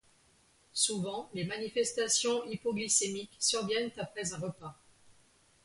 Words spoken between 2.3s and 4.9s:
hypoglycémiques surviennent après un repas.